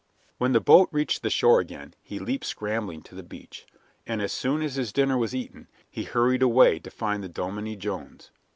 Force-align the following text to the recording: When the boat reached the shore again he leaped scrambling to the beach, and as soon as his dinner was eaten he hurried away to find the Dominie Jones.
When 0.39 0.51
the 0.53 0.59
boat 0.59 0.89
reached 0.91 1.21
the 1.21 1.29
shore 1.29 1.59
again 1.59 1.93
he 2.01 2.17
leaped 2.17 2.45
scrambling 2.45 3.03
to 3.03 3.13
the 3.13 3.21
beach, 3.21 3.67
and 4.07 4.19
as 4.19 4.33
soon 4.33 4.63
as 4.63 4.73
his 4.73 4.91
dinner 4.91 5.15
was 5.15 5.35
eaten 5.35 5.67
he 5.91 6.05
hurried 6.05 6.41
away 6.41 6.79
to 6.79 6.89
find 6.89 7.23
the 7.23 7.29
Dominie 7.29 7.75
Jones. 7.75 8.31